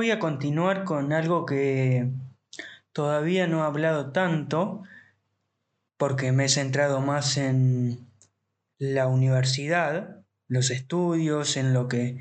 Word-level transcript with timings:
Voy 0.00 0.10
a 0.10 0.18
continuar 0.18 0.84
con 0.84 1.12
algo 1.12 1.44
que 1.44 2.08
todavía 2.94 3.46
no 3.46 3.58
he 3.58 3.66
hablado 3.66 4.12
tanto 4.12 4.82
porque 5.98 6.32
me 6.32 6.46
he 6.46 6.48
centrado 6.48 7.02
más 7.02 7.36
en 7.36 8.08
la 8.78 9.08
universidad, 9.08 10.24
los 10.48 10.70
estudios, 10.70 11.58
en 11.58 11.74
lo 11.74 11.86
que 11.86 12.16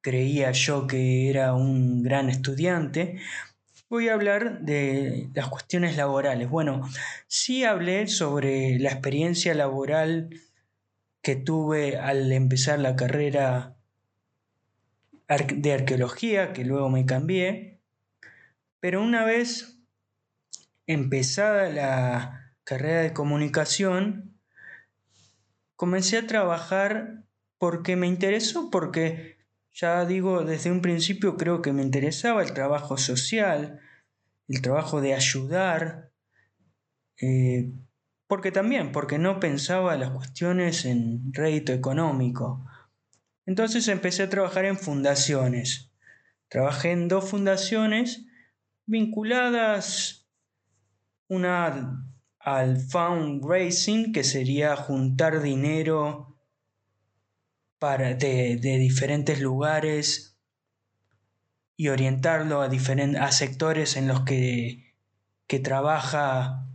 creía 0.00 0.50
yo 0.50 0.88
que 0.88 1.30
era 1.30 1.54
un 1.54 2.02
gran 2.02 2.30
estudiante. 2.30 3.20
Voy 3.88 4.08
a 4.08 4.14
hablar 4.14 4.62
de 4.62 5.28
las 5.34 5.46
cuestiones 5.46 5.96
laborales. 5.96 6.50
Bueno, 6.50 6.82
sí 7.28 7.62
hablé 7.62 8.08
sobre 8.08 8.80
la 8.80 8.90
experiencia 8.90 9.54
laboral 9.54 10.30
que 11.22 11.36
tuve 11.36 11.96
al 11.96 12.32
empezar 12.32 12.80
la 12.80 12.96
carrera 12.96 13.73
de 15.36 15.72
arqueología, 15.72 16.52
que 16.52 16.64
luego 16.64 16.88
me 16.90 17.06
cambié, 17.06 17.80
pero 18.80 19.02
una 19.02 19.24
vez 19.24 19.78
empezada 20.86 21.70
la 21.70 22.52
carrera 22.64 23.00
de 23.00 23.12
comunicación, 23.12 24.38
comencé 25.76 26.18
a 26.18 26.26
trabajar 26.26 27.24
porque 27.58 27.96
me 27.96 28.06
interesó, 28.06 28.70
porque 28.70 29.38
ya 29.72 30.04
digo, 30.04 30.44
desde 30.44 30.70
un 30.70 30.82
principio 30.82 31.36
creo 31.36 31.62
que 31.62 31.72
me 31.72 31.82
interesaba 31.82 32.42
el 32.42 32.52
trabajo 32.52 32.96
social, 32.96 33.80
el 34.48 34.62
trabajo 34.62 35.00
de 35.00 35.14
ayudar, 35.14 36.10
eh, 37.20 37.72
porque 38.26 38.52
también, 38.52 38.92
porque 38.92 39.18
no 39.18 39.40
pensaba 39.40 39.96
las 39.96 40.10
cuestiones 40.10 40.84
en 40.84 41.32
rédito 41.32 41.72
económico. 41.72 42.64
Entonces 43.46 43.88
empecé 43.88 44.22
a 44.24 44.30
trabajar 44.30 44.64
en 44.64 44.78
fundaciones. 44.78 45.90
Trabajé 46.48 46.92
en 46.92 47.08
dos 47.08 47.28
fundaciones 47.28 48.24
vinculadas, 48.86 50.26
una 51.28 52.10
al 52.38 52.78
fundraising, 52.78 54.12
que 54.12 54.24
sería 54.24 54.76
juntar 54.76 55.40
dinero 55.40 56.36
para, 57.78 58.14
de, 58.14 58.56
diferentes 58.56 59.40
lugares 59.40 60.38
y 61.76 61.88
orientarlo 61.88 62.62
a, 62.62 62.66
a 62.66 63.32
sectores 63.32 63.96
en 63.96 64.08
los 64.08 64.20
que, 64.22 64.94
que 65.46 65.58
trabaja 65.58 66.66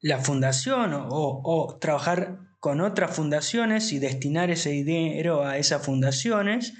la 0.00 0.18
fundación 0.18 0.94
o, 0.94 1.08
o 1.10 1.78
trabajar 1.78 2.51
con 2.62 2.80
otras 2.80 3.16
fundaciones 3.16 3.92
y 3.92 3.98
destinar 3.98 4.48
ese 4.52 4.70
dinero 4.70 5.44
a 5.44 5.58
esas 5.58 5.84
fundaciones 5.84 6.74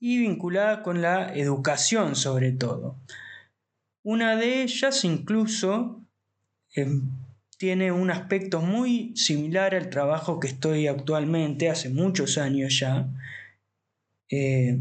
y 0.00 0.16
vinculada 0.16 0.82
con 0.82 1.02
la 1.02 1.34
educación 1.36 2.16
sobre 2.16 2.52
todo. 2.52 2.96
Una 4.02 4.36
de 4.36 4.62
ellas 4.62 5.04
incluso 5.04 6.02
em, 6.74 7.10
tiene 7.58 7.92
un 7.92 8.10
aspecto 8.10 8.62
muy 8.62 9.14
similar 9.14 9.74
al 9.74 9.90
trabajo 9.90 10.40
que 10.40 10.48
estoy 10.48 10.86
actualmente, 10.86 11.68
hace 11.68 11.90
muchos 11.90 12.38
años 12.38 12.80
ya, 12.80 13.06
eh, 14.30 14.80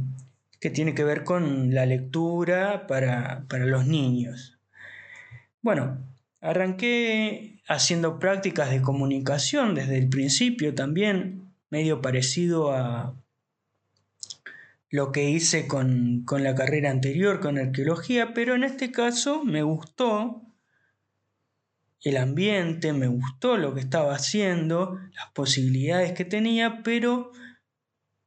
que 0.62 0.70
tiene 0.70 0.96
que 0.96 1.04
ver 1.04 1.26
con 1.26 1.74
la 1.74 1.86
lectura 1.86 2.88
para, 2.88 3.44
para 3.50 3.66
los 3.66 3.86
niños. 3.86 4.58
Bueno, 5.62 6.15
Arranqué 6.46 7.60
haciendo 7.68 8.20
prácticas 8.20 8.70
de 8.70 8.84
comunicación 8.84 9.74
desde 9.74 9.98
el 9.98 10.10
principio 10.10 10.76
también, 10.76 11.52
medio 11.72 12.04
parecido 12.04 12.72
a 12.72 13.16
lo 14.92 15.12
que 15.12 15.28
hice 15.28 15.68
con, 15.68 16.24
la 16.30 16.54
carrera 16.54 16.92
anterior, 16.92 17.40
con 17.40 17.58
arqueología, 17.58 18.36
pero 18.36 18.54
en 18.54 18.64
este 18.64 18.92
caso 18.92 19.44
me 19.44 19.64
gustó 19.64 20.44
el 22.04 22.18
ambiente, 22.18 22.94
me 22.94 23.08
gustó 23.08 23.58
lo 23.58 23.74
que 23.74 23.80
estaba 23.80 24.14
haciendo, 24.14 25.00
las 25.16 25.32
posibilidades 25.34 26.12
que 26.12 26.26
tenía, 26.26 26.84
pero 26.84 27.32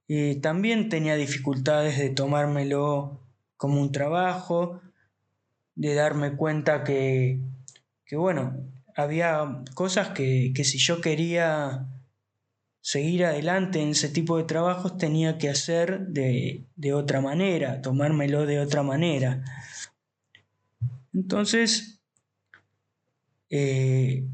eh, 0.09 0.41
también 0.43 0.89
tenía 0.89 1.15
dificultades 1.15 1.97
de 1.97 2.11
tomármelo 2.11 3.21
como 3.57 3.81
un 3.81 3.93
trabajo, 3.93 4.83
de 5.77 5.95
darme 5.95 6.35
cuenta 6.35 6.83
que 6.83 7.41
que 8.09 8.17
bueno, 8.17 8.67
había 8.97 9.63
cosas 9.75 10.09
que, 10.09 10.53
si 10.65 10.79
yo 10.79 11.01
quería 11.03 11.87
seguir 12.81 13.27
adelante 13.27 13.83
en 13.83 13.91
ese 13.91 14.09
tipo 14.09 14.39
de 14.39 14.45
trabajos 14.45 14.97
tenía 14.97 15.37
que 15.37 15.51
hacer 15.51 16.07
de, 16.09 16.67
otra 16.95 17.21
manera, 17.21 17.83
tomármelo 17.83 18.47
de 18.47 18.61
otra 18.61 18.83
manera. 18.83 19.45
Entonces, 21.13 22.01
eh, 23.51 24.27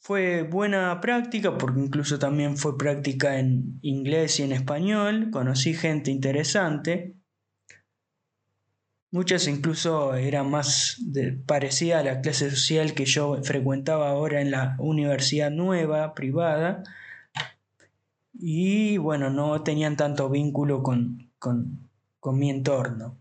fue 0.00 0.44
buena 0.44 0.98
práctica 1.02 1.58
porque 1.58 1.80
incluso 1.80 2.18
también 2.18 2.56
fue 2.56 2.78
práctica 2.78 3.38
en 3.38 3.78
inglés 3.82 4.40
y 4.40 4.44
en 4.44 4.52
español, 4.52 5.28
conocí 5.30 5.74
gente 5.74 6.10
interesante 6.10 7.17
Muchas 9.10 9.46
incluso 9.48 10.14
eran 10.14 10.50
más 10.50 11.00
parecidas 11.46 12.00
a 12.00 12.04
la 12.04 12.20
clase 12.20 12.50
social 12.50 12.92
que 12.92 13.06
yo 13.06 13.42
frecuentaba 13.42 14.10
ahora 14.10 14.42
en 14.42 14.50
la 14.50 14.76
universidad 14.78 15.50
nueva, 15.50 16.14
privada, 16.14 16.82
y 18.34 18.98
bueno, 18.98 19.30
no 19.30 19.62
tenían 19.62 19.96
tanto 19.96 20.28
vínculo 20.28 20.82
con, 20.82 21.30
con, 21.38 21.88
con 22.20 22.38
mi 22.38 22.50
entorno. 22.50 23.16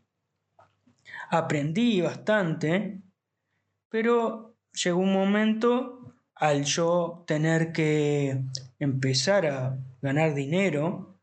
Aprendí 1.30 2.02
bastante, 2.02 3.02
pero 3.90 4.56
llegó 4.74 5.00
un 5.00 5.14
momento 5.14 6.14
al 6.36 6.66
yo 6.66 7.24
tener 7.25 7.72
que 7.72 8.44
empezar 8.80 9.48
a 9.48 9.78
ganar 10.02 10.36
dinero, 10.36 11.18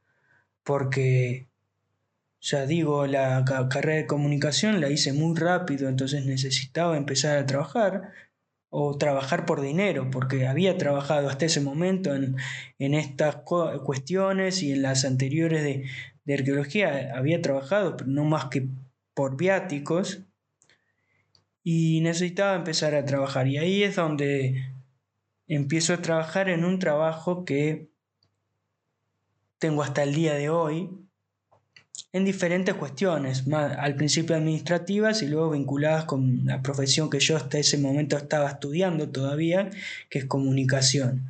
porque 0.65 1.49
ya 2.45 2.67
digo, 2.67 3.07
la 3.07 3.43
carrera 3.71 3.97
de 3.97 4.07
comunicación 4.07 4.79
la 4.79 4.91
hice 4.91 5.15
muy 5.15 5.35
rápido, 5.35 5.89
entonces 5.89 6.27
necesitaba 6.27 6.99
empezar 6.99 7.39
a 7.39 7.47
trabajar 7.47 8.13
o 8.69 8.99
trabajar 8.99 9.47
por 9.47 9.63
dinero, 9.63 10.11
porque 10.11 10.47
había 10.47 10.77
trabajado 10.77 11.31
hasta 11.31 11.47
ese 11.47 11.63
momento 11.63 12.15
en, 12.15 12.37
estas 12.79 13.37
cuestiones 13.83 14.63
y 14.63 14.73
en 14.73 14.83
las 14.83 15.07
anteriores 15.07 15.63
de, 15.63 15.87
de 16.27 16.35
arqueología, 16.35 17.13
había 17.17 17.41
trabajado, 17.41 17.97
pero 17.97 18.11
no 18.11 18.25
más 18.25 18.47
que 18.47 18.69
por 19.15 19.39
viáticos, 19.39 20.21
y 21.63 22.03
necesitaba 22.03 22.57
empezar 22.57 22.95
a 22.95 23.07
trabajar. 23.07 23.49
Y 23.49 23.57
ahí 23.57 23.83
es 23.85 23.97
donde 23.97 24.71
empiezo 25.47 25.95
a 25.95 26.03
trabajar 26.03 26.51
en 26.51 26.67
un 26.67 26.79
trabajo 26.79 27.47
que 27.47 27.89
tengo 29.59 29.83
hasta 29.83 30.03
el 30.03 30.15
día 30.15 30.35
de 30.35 30.51
hoy, 30.51 31.04
en 32.15 32.25
diferentes 32.25 32.77
cuestiones, 32.77 33.43
al 33.53 33.97
principio 33.97 34.37
administrativas 34.37 35.21
y 35.23 35.27
luego 35.27 35.51
vinculadas 35.51 36.05
con 36.05 36.47
la 36.47 36.63
profesión 36.63 37.11
que 37.11 37.19
yo 37.19 37.37
hasta 37.37 37.59
ese 37.59 37.77
momento 37.77 38.17
estaba 38.17 38.49
estudiando 38.49 39.09
todavía, 39.09 39.69
que 40.09 40.21
es 40.21 40.25
comunicación. 40.27 41.29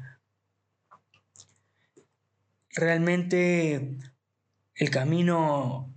Realmente 2.68 3.96
el 4.74 4.90
camino 4.90 5.90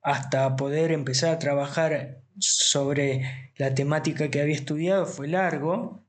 hasta 0.00 0.56
poder 0.56 0.90
empezar 0.90 1.34
a 1.34 1.38
trabajar 1.38 2.22
sobre 2.38 3.50
la 3.58 3.74
temática 3.74 4.30
que 4.30 4.40
había 4.40 4.54
estudiado 4.54 5.04
fue 5.04 5.28
largo 5.28 6.02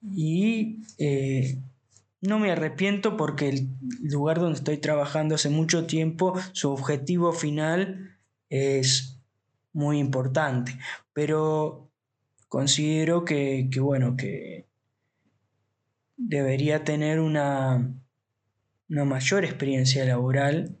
y 0.00 0.78
eh, 0.96 1.58
no 2.22 2.38
me 2.38 2.52
arrepiento 2.52 3.16
porque 3.16 3.48
el 3.48 3.68
lugar 4.00 4.38
donde 4.38 4.58
estoy 4.58 4.78
trabajando 4.78 5.34
hace 5.34 5.50
mucho 5.50 5.86
tiempo, 5.86 6.40
su 6.52 6.70
objetivo 6.70 7.32
final 7.32 8.16
es 8.48 9.18
muy 9.72 9.98
importante. 9.98 10.78
Pero 11.12 11.90
considero 12.48 13.24
que, 13.24 13.68
bueno, 13.80 14.16
que 14.16 14.66
debería 16.16 16.84
tener 16.84 17.18
una, 17.18 17.92
una 18.88 19.04
mayor 19.04 19.44
experiencia 19.44 20.04
laboral 20.04 20.78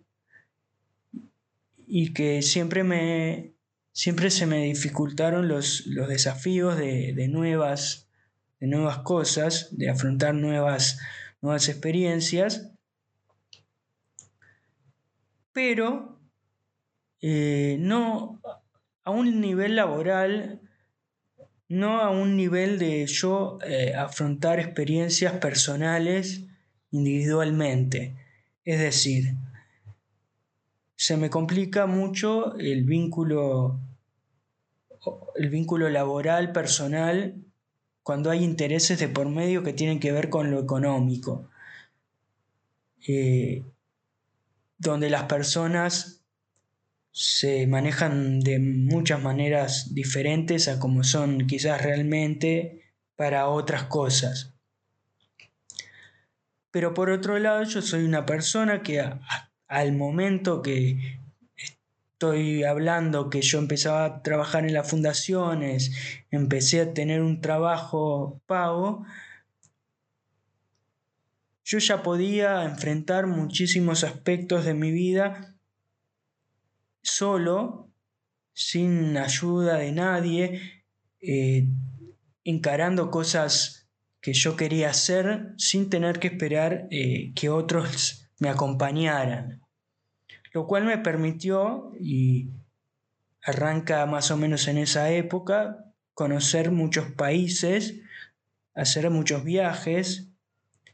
y 1.88 2.12
que 2.14 2.40
siempre 2.42 2.84
me 2.84 3.52
siempre 3.94 4.30
se 4.30 4.46
me 4.46 4.64
dificultaron 4.64 5.48
los, 5.48 5.86
los 5.86 6.08
desafíos 6.08 6.78
de, 6.78 7.12
de, 7.12 7.28
nuevas 7.28 8.08
de 8.58 8.66
nuevas 8.68 8.98
cosas, 8.98 9.68
de 9.76 9.90
afrontar 9.90 10.34
nuevas 10.34 10.98
nuevas 11.42 11.68
experiencias, 11.68 12.72
pero 15.52 16.18
eh, 17.20 17.76
no 17.78 18.40
a 19.04 19.10
un 19.10 19.40
nivel 19.40 19.76
laboral, 19.76 20.60
no 21.68 22.00
a 22.00 22.10
un 22.10 22.36
nivel 22.36 22.78
de 22.78 23.06
yo 23.06 23.58
eh, 23.66 23.94
afrontar 23.94 24.60
experiencias 24.60 25.34
personales 25.34 26.44
individualmente. 26.90 28.14
Es 28.64 28.78
decir, 28.78 29.34
se 30.96 31.16
me 31.16 31.30
complica 31.30 31.86
mucho 31.86 32.56
el 32.58 32.84
vínculo, 32.84 33.80
el 35.34 35.48
vínculo 35.48 35.88
laboral, 35.88 36.52
personal, 36.52 37.34
cuando 38.02 38.30
hay 38.30 38.42
intereses 38.44 38.98
de 38.98 39.08
por 39.08 39.28
medio 39.28 39.62
que 39.62 39.72
tienen 39.72 40.00
que 40.00 40.12
ver 40.12 40.28
con 40.28 40.50
lo 40.50 40.58
económico. 40.60 41.48
Eh, 43.06 43.64
donde 44.78 45.10
las 45.10 45.24
personas 45.24 46.22
se 47.12 47.66
manejan 47.66 48.40
de 48.40 48.58
muchas 48.58 49.22
maneras 49.22 49.94
diferentes 49.94 50.66
a 50.68 50.78
como 50.78 51.04
son 51.04 51.46
quizás 51.46 51.82
realmente 51.82 52.82
para 53.16 53.48
otras 53.48 53.84
cosas. 53.84 54.54
Pero 56.70 56.94
por 56.94 57.10
otro 57.10 57.38
lado, 57.38 57.62
yo 57.64 57.82
soy 57.82 58.04
una 58.04 58.24
persona 58.24 58.82
que 58.82 59.04
al 59.68 59.92
momento 59.92 60.62
que 60.62 61.20
estoy 62.22 62.62
hablando 62.62 63.30
que 63.30 63.42
yo 63.42 63.58
empezaba 63.58 64.04
a 64.04 64.22
trabajar 64.22 64.64
en 64.64 64.74
las 64.74 64.88
fundaciones, 64.88 65.90
empecé 66.30 66.80
a 66.80 66.94
tener 66.94 67.20
un 67.20 67.40
trabajo 67.40 68.40
pago, 68.46 69.04
yo 71.64 71.78
ya 71.78 72.04
podía 72.04 72.62
enfrentar 72.62 73.26
muchísimos 73.26 74.04
aspectos 74.04 74.64
de 74.64 74.74
mi 74.74 74.92
vida 74.92 75.56
solo, 77.02 77.90
sin 78.52 79.16
ayuda 79.16 79.78
de 79.78 79.90
nadie, 79.90 80.84
eh, 81.20 81.66
encarando 82.44 83.10
cosas 83.10 83.88
que 84.20 84.32
yo 84.32 84.54
quería 84.54 84.90
hacer 84.90 85.54
sin 85.58 85.90
tener 85.90 86.20
que 86.20 86.28
esperar 86.28 86.86
eh, 86.92 87.32
que 87.34 87.48
otros 87.48 88.30
me 88.38 88.48
acompañaran. 88.48 89.61
Lo 90.52 90.66
cual 90.66 90.84
me 90.84 90.98
permitió, 90.98 91.92
y 91.98 92.50
arranca 93.42 94.06
más 94.06 94.30
o 94.30 94.36
menos 94.36 94.68
en 94.68 94.78
esa 94.78 95.10
época, 95.10 95.92
conocer 96.14 96.70
muchos 96.70 97.10
países, 97.12 98.00
hacer 98.74 99.10
muchos 99.10 99.44
viajes, 99.44 100.28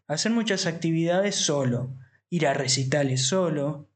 hacer 0.07 0.33
muchas 0.33 0.67
actividades 0.67 1.35
solo, 1.37 1.95
ir 2.31 2.47
a 2.47 2.55
recitales 2.55 3.27
solo, 3.27 3.89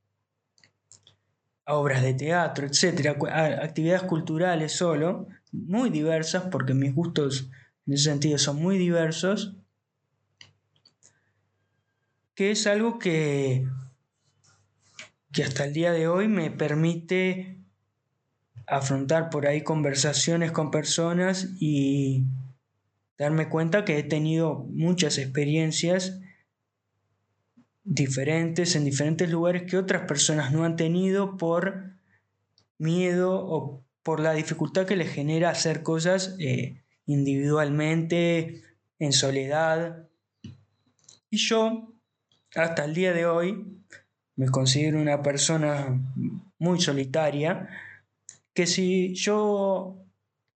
a 1.64 1.74
obras 1.74 2.02
de 2.02 2.14
teatro, 2.14 2.66
etcétera, 2.66 3.16
actividades 3.62 4.02
culturales 4.02 4.72
solo, 4.72 5.28
muy 5.52 5.90
diversas, 5.90 6.44
porque 6.50 6.74
mis 6.74 6.94
gustos 6.94 7.50
en 7.86 7.94
ese 7.94 8.10
sentido 8.10 8.38
son 8.38 8.56
muy 8.56 8.78
diversos, 8.78 9.56
que 12.34 12.50
es 12.50 12.66
algo 12.66 12.98
que, 12.98 13.66
que 15.32 15.42
hasta 15.42 15.64
el 15.64 15.72
día 15.72 15.92
de 15.92 16.08
hoy 16.08 16.28
me 16.28 16.50
permite 16.50 17.58
afrontar 18.66 19.30
por 19.30 19.46
ahí 19.46 19.62
conversaciones 19.62 20.52
con 20.52 20.70
personas 20.70 21.48
y 21.58 22.24
darme 23.18 23.48
cuenta 23.48 23.84
que 23.84 23.98
he 23.98 24.02
tenido 24.02 24.66
muchas 24.70 25.18
experiencias 25.18 26.20
diferentes 27.84 28.76
en 28.76 28.84
diferentes 28.84 29.30
lugares 29.30 29.64
que 29.64 29.76
otras 29.76 30.06
personas 30.06 30.52
no 30.52 30.64
han 30.64 30.76
tenido 30.76 31.36
por 31.36 31.92
miedo 32.78 33.34
o 33.34 33.82
por 34.02 34.20
la 34.20 34.32
dificultad 34.32 34.86
que 34.86 34.96
les 34.96 35.10
genera 35.10 35.50
hacer 35.50 35.82
cosas 35.82 36.36
eh, 36.38 36.82
individualmente, 37.06 38.62
en 38.98 39.12
soledad. 39.12 40.08
Y 41.30 41.36
yo, 41.38 41.92
hasta 42.54 42.84
el 42.84 42.94
día 42.94 43.12
de 43.12 43.26
hoy, 43.26 43.81
me 44.36 44.48
considero 44.48 45.00
una 45.00 45.22
persona 45.22 46.00
muy 46.58 46.80
solitaria, 46.80 47.68
que 48.54 48.66
si 48.66 49.14
yo 49.14 50.02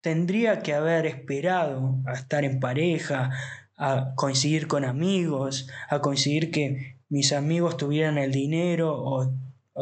tendría 0.01 0.60
que 0.60 0.74
haber 0.74 1.06
esperado 1.06 1.98
a 2.06 2.13
estar 2.13 2.45
en 2.45 2.60
pareja, 2.60 3.31
a 3.77 4.13
coincidir 4.16 4.68
con 4.68 4.86
amigos, 4.86 5.68
a 5.89 6.00
coincidir 6.00 6.51
que 6.51 6.98
mis 7.10 7.33
amigos 7.33 7.77
tuvieran 7.77 8.18
el 8.18 8.31
dinero 8.31 8.94
o, 8.94 9.33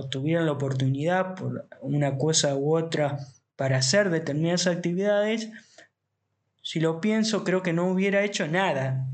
tuvieran 0.09 0.47
la 0.47 0.53
oportunidad 0.53 1.35
por 1.35 1.67
una 1.81 2.17
cosa 2.17 2.55
u 2.55 2.75
otra 2.75 3.19
para 3.55 3.77
hacer 3.77 4.09
determinadas 4.09 4.65
actividades, 4.65 5.51
si 6.63 6.79
lo 6.79 6.99
pienso 6.99 7.43
creo 7.43 7.61
que 7.61 7.73
no 7.73 7.87
hubiera 7.87 8.23
hecho 8.23 8.47
nada. 8.47 9.07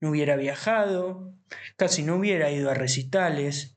No 0.00 0.10
hubiera 0.10 0.36
viajado, 0.36 1.34
casi 1.76 2.02
no 2.02 2.16
hubiera 2.16 2.50
ido 2.50 2.70
a 2.70 2.74
recitales. 2.74 3.73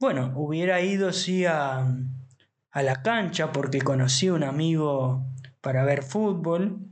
Bueno, 0.00 0.32
hubiera 0.36 0.80
ido 0.80 1.12
sí 1.12 1.44
a, 1.44 1.86
a 2.70 2.82
la 2.82 3.02
cancha 3.02 3.52
porque 3.52 3.80
conocí 3.80 4.28
a 4.28 4.34
un 4.34 4.44
amigo 4.44 5.24
para 5.60 5.84
ver 5.84 6.02
fútbol 6.02 6.88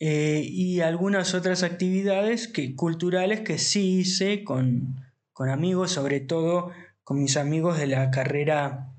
eh, 0.00 0.42
y 0.44 0.80
algunas 0.80 1.34
otras 1.34 1.62
actividades 1.64 2.46
que, 2.46 2.76
culturales 2.76 3.40
que 3.40 3.58
sí 3.58 3.98
hice 3.98 4.44
con, 4.44 4.96
amigos, 5.38 5.92
sobre 5.92 6.20
todo 6.20 6.70
con 7.02 7.20
mis 7.20 7.36
amigos 7.36 7.78
de 7.78 7.88
la 7.88 8.10
carrera, 8.10 8.92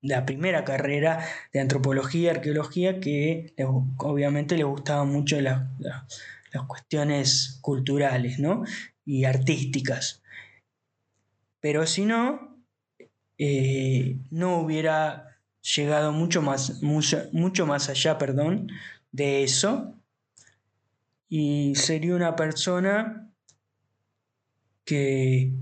la 0.00 0.24
primera 0.24 0.64
carrera 0.64 1.26
de 1.52 1.60
antropología, 1.60 2.30
arqueología, 2.30 3.00
que 3.00 3.54
obviamente 3.98 4.56
les 4.56 4.66
gustaban 4.66 5.08
mucho 5.08 5.40
las, 5.40 5.62
cuestiones 6.68 7.58
culturales 7.60 8.38
y 9.04 9.24
artísticas. 9.24 10.22
Pero 11.66 11.84
si 11.84 12.04
no, 12.04 12.62
eh, 13.38 14.20
no 14.30 14.60
hubiera 14.60 15.36
llegado 15.74 16.12
mucho 16.12 16.40
más, 16.40 16.80
mucho, 16.80 17.66
más 17.66 17.88
allá 17.88 18.18
perdón, 18.18 18.68
de 19.10 19.42
eso. 19.42 20.00
Y 21.28 21.74
sería 21.74 22.14
una 22.14 22.36
persona 22.36 23.32
que, 24.84 25.54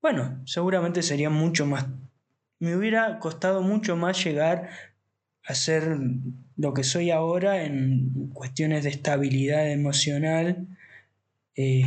bueno, 0.00 0.40
seguramente 0.46 1.02
sería 1.02 1.30
mucho 1.30 1.66
más, 1.66 1.84
me 2.60 2.76
hubiera 2.76 3.18
costado 3.18 3.60
mucho 3.60 3.96
más 3.96 4.22
llegar 4.24 4.70
a 5.42 5.54
ser 5.56 5.98
lo 6.54 6.74
que 6.74 6.84
soy 6.84 7.10
ahora 7.10 7.64
en 7.64 8.30
cuestiones 8.32 8.84
de 8.84 8.90
estabilidad 8.90 9.68
emocional, 9.68 10.68
eh, 11.56 11.84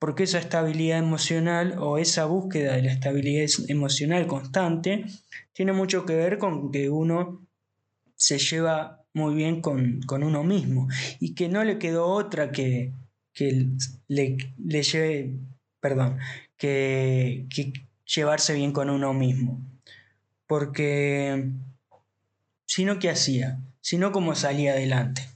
porque 0.00 0.22
esa 0.22 0.38
estabilidad 0.38 0.98
emocional 0.98 1.76
o 1.78 1.98
esa 1.98 2.24
búsqueda 2.24 2.74
de 2.74 2.82
la 2.82 2.92
estabilidad 2.92 3.46
emocional 3.68 4.26
constante 4.26 5.04
tiene 5.52 5.72
mucho 5.72 6.06
que 6.06 6.16
ver 6.16 6.38
con 6.38 6.72
que 6.72 6.88
uno 6.88 7.46
se 8.16 8.38
lleva 8.38 9.04
muy 9.12 9.34
bien 9.34 9.60
con, 9.60 10.00
uno 10.08 10.42
mismo 10.42 10.88
y 11.20 11.34
que 11.34 11.50
no 11.50 11.62
le 11.64 11.78
quedó 11.78 12.06
otra 12.06 12.50
que, 12.50 12.94
que 13.34 13.66
le, 14.08 14.38
lleve, 14.82 15.38
perdón, 15.80 16.18
que, 16.56 17.46
que 17.54 17.72
llevarse 18.06 18.54
bien 18.54 18.72
con 18.72 18.88
uno 18.88 19.12
mismo. 19.12 19.60
Porque 20.46 21.50
si 22.64 22.86
no, 22.86 22.98
¿qué 22.98 23.10
hacía? 23.10 23.60
Si 23.82 23.98
no, 23.98 24.12
¿cómo 24.12 24.34
salía 24.34 24.72
adelante? 24.72 25.28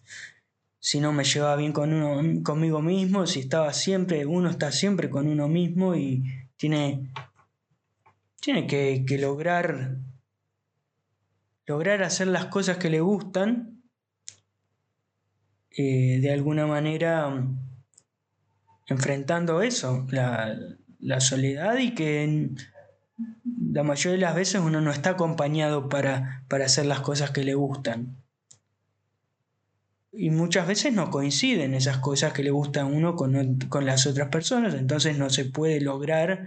Si 0.85 1.01
no 1.01 1.15
me 1.15 1.25
llevaba 1.25 1.57
bien 1.57 1.73
con 1.73 1.95
uno, 1.95 2.43
conmigo 2.43 2.83
mismo, 2.83 3.27
si 3.27 3.41
estaba 3.41 3.73
siempre, 3.73 4.27
uno 4.27 4.51
está 4.51 4.71
siempre 4.71 5.09
con 5.09 5.27
uno 5.29 5.49
mismo 5.49 5.95
y 5.95 6.23
tiene, 6.59 7.11
tiene 8.39 8.67
que, 8.67 9.03
lograr, 9.19 9.97
lograr 11.65 12.03
hacer 12.03 12.27
las 12.27 12.45
cosas 12.47 12.77
que 12.77 12.91
le 12.91 13.01
gustan, 13.01 13.83
eh, 15.71 16.19
de 16.21 16.31
alguna 16.31 16.67
manera 16.67 17.47
enfrentando 18.87 19.63
eso, 19.63 20.07
la, 20.11 20.55
la 21.01 21.21
soledad 21.21 21.79
y 21.79 21.95
que 21.95 22.51
la 23.73 23.85
mayoría 23.85 24.19
de 24.19 24.19
las 24.27 24.35
veces 24.35 24.61
uno 24.61 24.83
no 24.83 24.91
está 24.91 25.11
acompañado 25.11 25.89
para, 25.89 26.45
para 26.49 26.67
hacer 26.67 26.85
las 26.85 27.01
cosas 27.01 27.31
que 27.31 27.43
le 27.43 27.55
gustan 27.55 28.23
y 30.17 30.31
muchas 30.31 30.67
veces 30.67 30.93
no 30.93 31.11
coinciden 31.11 31.75
esas 31.75 31.99
cosas 31.99 32.33
que 32.33 32.43
le 32.43 32.51
gustan 32.51 32.87
a 32.87 32.89
uno 32.89 33.17
con, 33.17 33.85
las 33.85 34.07
otras 34.07 34.29
personas, 34.29 34.75
entonces 34.75 35.19
no 35.19 35.31
se 35.31 35.45
puede 35.45 35.81
lograr 35.81 36.47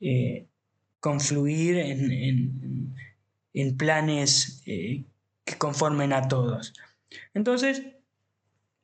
eh, 0.00 0.46
confluir 1.00 1.76
en, 1.78 3.76
planes 3.76 4.62
eh, 4.66 5.04
que 5.44 5.56
conformen 5.56 6.12
a 6.12 6.28
todos. 6.28 6.74
Entonces, 7.34 7.82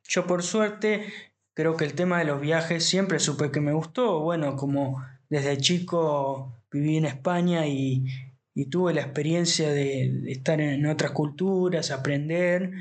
yo 0.07 0.25
por 0.27 0.43
suerte 0.43 1.11
creo 1.53 1.77
que 1.77 1.85
el 1.85 1.93
tema 1.93 2.19
de 2.19 2.25
los 2.25 2.41
viajes 2.41 2.83
siempre 2.83 3.19
supe 3.19 3.51
que 3.51 3.61
me 3.61 3.73
gustó, 3.73 4.19
bueno, 4.21 4.55
como 4.55 5.03
desde 5.29 5.57
chico 5.57 6.53
viví 6.71 6.97
en 6.97 7.05
España 7.05 7.67
y, 7.67 8.05
tuve 8.69 8.93
la 8.93 9.01
experiencia 9.01 9.71
de 9.71 10.31
estar 10.31 10.61
en 10.61 10.85
otras 10.85 11.11
culturas, 11.11 11.89
aprender, 11.89 12.71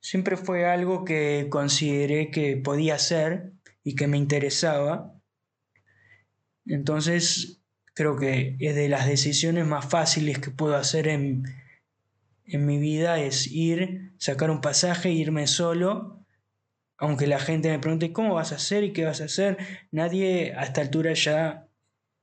siempre 0.00 0.36
fue 0.36 0.66
algo 0.66 1.04
que 1.04 1.46
consideré 1.50 2.30
que 2.30 2.56
podía 2.56 2.94
hacer 2.94 3.52
y 3.82 3.94
que 3.94 4.06
me 4.06 4.16
interesaba. 4.18 5.14
Entonces, 6.66 7.62
creo 7.94 8.16
que 8.16 8.56
es 8.58 8.74
de 8.74 8.88
las 8.88 9.06
decisiones 9.06 9.66
más 9.66 9.88
fáciles 9.88 10.38
que 10.38 10.50
puedo 10.50 10.76
hacer 10.76 11.08
en, 11.08 11.44
en 12.46 12.66
mi 12.66 12.78
vida 12.78 13.20
es 13.20 13.46
ir, 13.46 14.12
sacar 14.18 14.50
un 14.50 14.60
pasaje, 14.60 15.10
irme 15.10 15.46
solo, 15.46 16.24
aunque 16.98 17.26
la 17.26 17.38
gente 17.38 17.70
me 17.70 17.78
pregunte 17.78 18.12
cómo 18.12 18.34
vas 18.34 18.52
a 18.52 18.56
hacer 18.56 18.84
y 18.84 18.92
qué 18.92 19.04
vas 19.04 19.20
a 19.20 19.24
hacer, 19.24 19.56
nadie 19.90 20.54
a 20.54 20.64
esta 20.64 20.80
altura 20.82 21.14
ya 21.14 21.66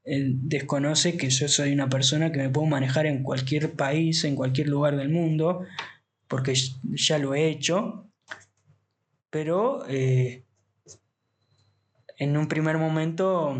eh, 0.03 0.33
desconoce 0.35 1.17
que 1.17 1.29
yo 1.29 1.47
soy 1.47 1.73
una 1.73 1.89
persona 1.89 2.31
que 2.31 2.39
me 2.39 2.49
puedo 2.49 2.67
manejar 2.67 3.07
en 3.07 3.23
cualquier 3.23 3.73
país, 3.73 4.23
en 4.23 4.35
cualquier 4.35 4.67
lugar 4.67 4.95
del 4.95 5.09
mundo, 5.09 5.65
porque 6.27 6.53
ya 6.83 7.17
lo 7.17 7.35
he 7.35 7.47
hecho, 7.47 8.09
pero 9.29 9.85
eh, 9.87 10.43
en 12.17 12.37
un 12.37 12.47
primer 12.47 12.77
momento 12.77 13.55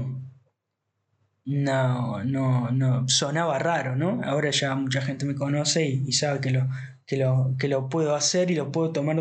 no, 1.45 2.23
no, 2.23 2.71
no, 2.71 3.07
sonaba 3.07 3.57
raro, 3.59 3.95
¿no? 3.95 4.21
Ahora 4.23 4.51
ya 4.51 4.75
mucha 4.75 5.01
gente 5.01 5.25
me 5.25 5.35
conoce 5.35 5.85
y, 5.85 6.11
sabe 6.11 6.41
que 6.41 6.51
lo, 6.51 6.67
que, 7.05 7.17
lo, 7.17 7.55
que 7.57 7.67
lo 7.69 7.89
puedo 7.89 8.15
hacer 8.15 8.51
y 8.51 8.55
lo 8.55 8.71
puedo 8.71 8.91
tomar, 8.91 9.17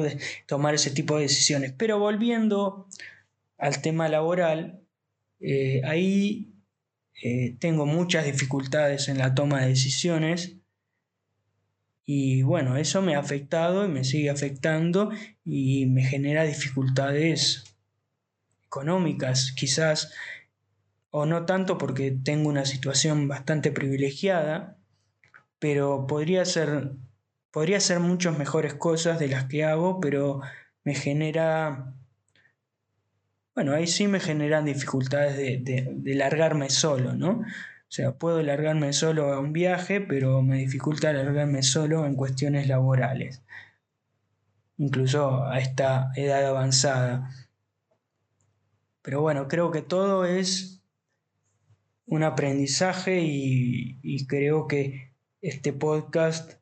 tomar 0.46 0.74
ese 0.74 0.90
tipo 0.90 1.16
de 1.16 1.22
decisiones. 1.22 1.72
Pero 1.76 1.98
volviendo 1.98 2.88
al 3.58 3.80
tema 3.80 4.08
laboral, 4.08 4.80
eh, 5.40 5.82
ahí 5.84 6.52
eh, 7.22 7.56
tengo 7.60 7.86
muchas 7.86 8.24
dificultades 8.24 9.08
en 9.08 9.18
la 9.18 9.34
toma 9.34 9.60
de 9.60 9.68
decisiones 9.68 10.55
y 12.06 12.42
bueno, 12.42 12.76
eso 12.76 13.02
me 13.02 13.16
ha 13.16 13.18
afectado 13.18 13.84
y 13.84 13.88
me 13.88 14.04
sigue 14.04 14.30
afectando 14.30 15.10
y 15.44 15.86
me 15.86 16.04
genera 16.04 16.44
dificultades 16.44 17.76
económicas, 18.64 19.52
quizás 19.56 20.12
o 21.10 21.26
no 21.26 21.46
tanto 21.46 21.78
porque 21.78 22.12
tengo 22.12 22.48
una 22.48 22.64
situación 22.64 23.26
bastante 23.26 23.72
privilegiada, 23.72 24.78
pero 25.58 26.06
podría 26.06 26.44
ser, 26.44 26.92
podría 27.50 27.80
ser 27.80 27.98
muchas 27.98 28.38
mejores 28.38 28.74
cosas 28.74 29.18
de 29.18 29.28
las 29.28 29.46
que 29.46 29.64
hago, 29.64 29.98
pero 29.98 30.42
me 30.84 30.94
genera, 30.94 31.94
bueno, 33.54 33.72
ahí 33.72 33.88
sí 33.88 34.06
me 34.06 34.20
generan 34.20 34.64
dificultades 34.64 35.36
de, 35.36 35.90
de, 35.92 36.14
largarme 36.14 36.70
solo, 36.70 37.14
¿no? 37.14 37.42
O 37.88 37.92
sea, 37.96 38.12
puedo 38.18 38.42
largarme 38.42 38.92
solo 38.92 39.32
a 39.32 39.38
un 39.38 39.52
viaje, 39.52 40.00
pero 40.00 40.42
me 40.42 40.58
dificulta 40.58 41.12
largarme 41.12 41.62
solo 41.62 42.04
en 42.04 42.16
cuestiones 42.16 42.66
laborales, 42.66 43.42
incluso 44.76 45.44
a 45.44 45.60
esta 45.60 46.10
edad 46.16 46.44
avanzada. 46.46 47.30
Pero 49.02 49.20
bueno, 49.20 49.46
creo 49.46 49.70
que 49.70 49.82
todo 49.82 50.24
es 50.24 50.82
un 52.06 52.24
aprendizaje 52.24 53.20
y, 53.22 54.26
creo 54.26 54.66
que 54.66 55.12
este 55.40 55.72
podcast 55.72 56.54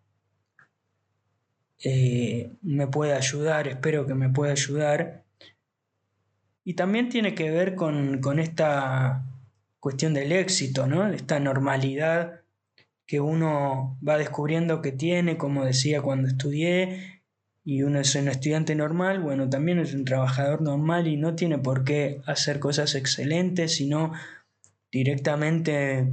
eh, 1.83 2.53
me 2.61 2.87
puede 2.87 3.15
ayudar, 3.15 3.67
espero 3.67 4.07
que 4.07 4.15
me 4.15 4.29
pueda 4.29 4.53
ayudar. 4.53 5.25
Y 6.65 6.75
también 6.75 7.09
tiene 7.09 7.35
que 7.35 7.51
ver 7.51 7.75
con, 7.75 8.21
con 8.21 8.39
esta 8.39 9.25
cuestión 9.85 10.15
del 10.15 10.33
éxito, 10.33 10.87
¿no? 10.87 11.07
Esta 11.09 11.39
normalidad 11.41 12.41
que 13.07 13.21
uno 13.21 13.99
va 14.01 14.17
descubriendo 14.17 14.81
que 14.81 14.93
tiene, 14.93 15.37
como 15.37 15.63
decía 15.63 16.01
cuando 16.01 16.27
estudié, 16.27 17.21
y 17.63 17.83
uno 17.83 18.01
es 18.01 18.15
un 18.15 18.29
estudiante 18.29 18.75
normal, 18.75 19.21
bueno, 19.21 19.51
también 19.51 19.79
es 19.79 19.93
un 19.93 20.07
trabajador 20.07 20.63
normal 20.63 21.07
y 21.07 21.19
no 21.19 21.35
tiene 21.35 21.59
por 21.59 21.85
qué 21.85 22.23
hacer 22.25 22.61
cosas 22.61 22.95
excelentes, 22.95 23.75
sino 23.75 24.13
directamente 24.91 26.11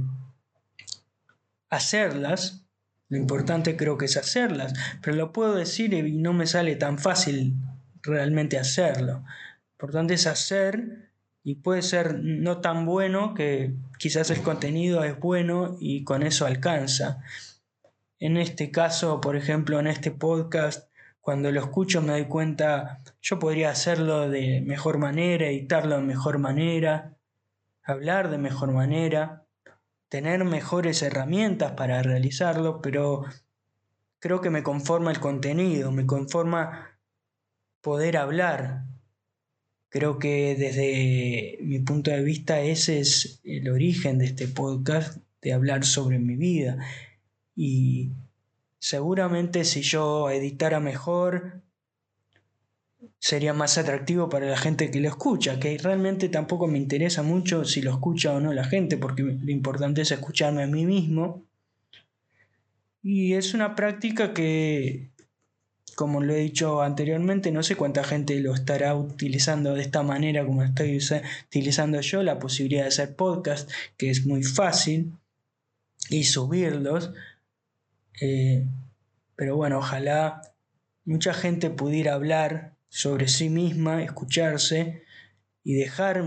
hacerlas. 1.70 2.66
Lo 3.08 3.16
importante 3.16 3.74
creo 3.74 3.96
que 3.96 4.04
es 4.04 4.18
hacerlas, 4.18 4.74
pero 5.00 5.16
lo 5.16 5.32
puedo 5.32 5.54
decir 5.54 5.94
y 5.94 6.12
no 6.18 6.34
me 6.34 6.46
sale 6.46 6.76
tan 6.76 6.98
fácil 6.98 7.54
realmente 8.02 8.58
hacerlo. 8.58 9.24
Lo 9.24 9.72
importante 9.76 10.12
es 10.12 10.26
hacer 10.26 11.01
y 11.44 11.56
puede 11.56 11.82
ser 11.82 12.20
no 12.22 12.60
tan 12.60 12.86
bueno 12.86 13.34
que 13.34 13.74
quizás 13.98 14.30
el 14.30 14.42
contenido 14.42 15.02
es 15.04 15.18
bueno 15.18 15.76
y 15.80 16.04
con 16.04 16.22
eso 16.22 16.46
alcanza. 16.46 17.22
En 18.20 18.36
este 18.36 18.70
caso, 18.70 19.20
por 19.20 19.36
ejemplo, 19.36 19.80
en 19.80 19.88
este 19.88 20.12
podcast, 20.12 20.88
cuando 21.20 21.50
lo 21.50 21.60
escucho 21.60 22.02
me 22.02 22.12
doy 22.12 22.26
cuenta, 22.26 23.00
yo 23.20 23.38
podría 23.38 23.70
hacerlo 23.70 24.28
de 24.28 24.60
mejor 24.60 24.98
manera, 24.98 25.46
editarlo 25.46 25.96
de 25.96 26.02
mejor 26.02 26.38
manera, 26.38 27.16
hablar 27.82 28.30
de 28.30 28.38
mejor 28.38 28.72
manera, 28.72 29.44
tener 30.08 30.44
mejores 30.44 31.02
herramientas 31.02 31.72
para 31.72 32.02
realizarlo, 32.02 32.80
pero 32.80 33.24
creo 34.20 34.40
que 34.40 34.50
me 34.50 34.62
conforma 34.62 35.10
el 35.10 35.18
contenido, 35.18 35.90
me 35.90 36.06
conforma 36.06 36.98
poder 37.80 38.16
hablar. 38.16 38.84
Creo 39.92 40.18
que 40.18 40.56
desde 40.58 41.58
mi 41.60 41.78
punto 41.80 42.10
de 42.10 42.22
vista 42.22 42.62
ese 42.62 42.98
es 42.98 43.42
el 43.44 43.68
origen 43.68 44.16
de 44.16 44.24
este 44.24 44.48
podcast, 44.48 45.18
de 45.42 45.52
hablar 45.52 45.84
sobre 45.84 46.18
mi 46.18 46.34
vida. 46.34 46.78
Y 47.54 48.12
seguramente 48.78 49.66
si 49.66 49.82
yo 49.82 50.30
editara 50.30 50.80
mejor, 50.80 51.60
sería 53.18 53.52
más 53.52 53.76
atractivo 53.76 54.30
para 54.30 54.46
la 54.46 54.56
gente 54.56 54.90
que 54.90 54.98
lo 54.98 55.08
escucha, 55.08 55.60
que 55.60 55.76
realmente 55.76 56.30
tampoco 56.30 56.66
me 56.66 56.78
interesa 56.78 57.22
mucho 57.22 57.66
si 57.66 57.82
lo 57.82 57.90
escucha 57.90 58.32
o 58.32 58.40
no 58.40 58.54
la 58.54 58.64
gente, 58.64 58.96
porque 58.96 59.22
lo 59.22 59.50
importante 59.50 60.00
es 60.00 60.10
escucharme 60.10 60.62
a 60.62 60.68
mí 60.68 60.86
mismo. 60.86 61.44
Y 63.02 63.34
es 63.34 63.52
una 63.52 63.76
práctica 63.76 64.32
que, 64.32 65.11
como 66.02 66.20
lo 66.20 66.34
he 66.34 66.40
dicho 66.40 66.82
anteriormente, 66.82 67.52
no 67.52 67.62
sé 67.62 67.76
cuánta 67.76 68.02
gente 68.02 68.40
lo 68.40 68.52
estará 68.52 68.96
utilizando 68.96 69.74
de 69.74 69.82
esta 69.82 70.02
manera 70.02 70.44
como 70.44 70.64
estoy 70.64 70.98
utilizando 71.46 72.00
yo, 72.00 72.24
la 72.24 72.40
posibilidad 72.40 72.82
de 72.82 72.88
hacer 72.88 73.14
podcast, 73.14 73.70
que 73.96 74.10
es 74.10 74.26
muy 74.26 74.42
fácil, 74.42 75.12
y 76.10 76.24
subirlos. 76.24 77.12
Eh, 78.20 78.66
pero 79.36 79.54
bueno, 79.54 79.78
ojalá 79.78 80.42
mucha 81.04 81.34
gente 81.34 81.70
pudiera 81.70 82.14
hablar 82.14 82.74
sobre 82.88 83.28
sí 83.28 83.48
misma, 83.48 84.02
escucharse 84.02 85.04
y 85.62 85.74
dejar 85.74 86.24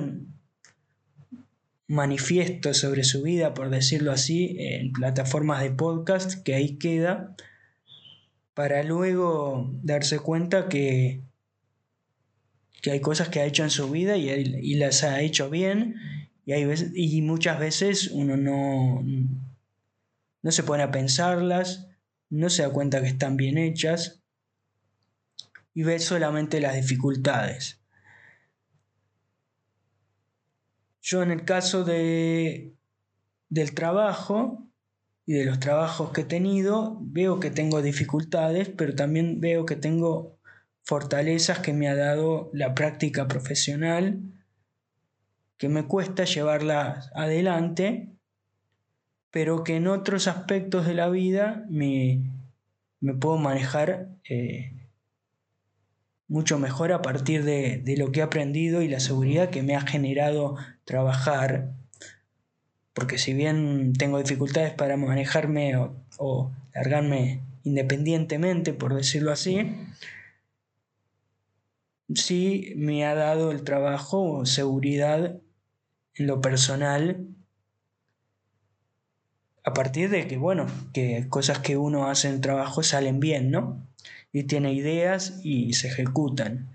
manifiesto 1.89 2.74
sobre 2.74 3.03
su 3.03 3.24
vida, 3.24 3.53
por 3.53 3.72
decirlo 3.72 4.13
así, 4.13 4.55
en 4.58 4.94
plataformas 4.94 5.62
de 5.63 5.72
podcast, 5.72 6.44
que 6.44 6.53
ahí 6.55 6.77
queda, 6.77 7.36
para 8.56 8.82
luego 8.84 9.70
darse 9.84 10.20
cuenta 10.20 10.70
que, 10.70 11.22
que 12.82 12.92
hay 12.92 13.02
cosas 13.02 13.30
que 13.30 13.42
ha 13.42 13.46
hecho 13.46 13.64
en 13.64 13.70
su 13.70 13.92
vida 13.92 14.16
y, 14.16 14.76
las 14.76 15.04
ha 15.04 15.22
hecho 15.22 15.50
bien, 15.50 15.96
y, 16.46 16.54
hay 16.54 16.66
veces, 16.66 16.92
y 16.96 17.22
muchas 17.22 17.60
veces 17.60 18.10
uno 18.12 18.38
no, 18.38 19.04
no 20.42 20.52
se 20.52 20.64
pone 20.64 20.84
a 20.84 20.92
pensarlas, 20.92 21.90
no 22.30 22.50
se 22.50 22.64
da 22.64 22.70
cuenta 22.72 23.02
que 23.02 23.10
están 23.10 23.36
bien 23.36 23.58
hechas, 23.58 24.24
y 25.74 25.84
ve 25.84 26.00
solamente 26.00 26.62
las 26.62 26.76
dificultades. 26.76 27.82
Yo 31.02 31.22
en 31.22 31.32
el 31.32 31.44
caso 31.44 31.84
de, 31.84 32.74
del 33.50 33.74
trabajo 33.74 34.66
y 35.25 35.34
de 35.34 35.46
los 35.46 35.60
trabajos 35.60 36.12
que 36.12 36.22
he 36.22 36.25
tenido, 36.25 36.98
veo 37.01 37.39
que 37.39 37.51
tengo 37.51 37.82
dificultades, 37.82 38.70
pero 38.70 38.96
también 38.96 39.41
veo 39.41 39.65
que 39.65 39.75
tengo 39.75 40.38
fortalezas 40.84 41.60
que 41.60 41.74
me 41.74 41.88
ha 41.88 41.96
dado 41.96 42.50
la 42.53 42.75
práctica 42.75 43.27
profesional, 43.27 44.22
que 45.58 45.70
me 45.70 45.88
cuesta 45.88 46.25
llevarla 46.25 47.10
adelante, 47.15 48.10
pero 49.32 49.63
que 49.63 49.77
en 49.77 49.88
otros 49.88 50.27
aspectos 50.27 50.86
de 50.86 50.94
la 50.94 51.10
vida 51.10 51.65
me, 51.70 52.32
me 53.00 53.13
puedo 53.13 53.38
manejar 53.38 54.10
eh, 54.29 54.75
mucho 56.27 56.58
mejor 56.60 56.91
a 56.91 57.01
partir 57.01 57.44
de, 57.44 57.84
lo 57.98 58.12
que 58.12 58.20
he 58.20 58.24
aprendido 58.24 58.82
y 58.82 58.88
la 58.88 59.00
seguridad 59.00 59.50
que 59.50 59.63
me 59.63 59.75
ha 59.75 59.82
generado 59.82 60.55
trabajar. 60.84 61.74
Porque 62.96 63.20
si 63.20 63.36
bien 63.36 63.94
tengo 63.94 64.18
dificultades 64.18 64.74
para 64.74 64.98
manejarme 64.98 65.78
o, 65.78 65.94
o 66.18 66.52
largarme 66.74 67.42
independientemente, 67.64 68.74
por 68.74 68.96
decirlo 68.96 69.32
así, 69.32 69.72
sí 72.16 72.74
me 72.75 73.06
ha 73.06 73.14
dado 73.14 73.52
el 73.52 73.64
trabajo 73.64 74.48
seguridad 74.48 75.38
en 76.16 76.28
lo 76.28 76.42
personal 76.42 77.28
a 79.64 79.74
partir 79.74 80.10
de 80.10 80.28
que, 80.28 80.38
bueno, 80.38 80.66
que 80.94 81.28
cosas 81.30 81.60
que 81.60 81.78
uno 81.78 82.08
hace 82.08 82.30
en 82.30 82.42
trabajo 82.42 82.82
salen 82.82 83.20
bien, 83.20 83.52
¿no? 83.52 83.86
y 84.36 84.44
tiene 84.44 84.74
ideas 84.74 85.40
y 85.46 85.72
se 85.75 85.88
ejecutan. 85.88 86.68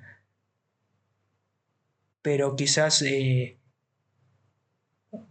Pero 2.23 2.57
quizás 2.57 3.03
eh, 3.03 3.59